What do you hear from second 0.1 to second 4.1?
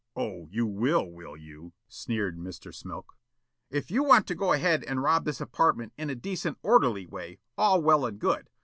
"Oh, you will, will you?" sneered Mr. Smilk. "If you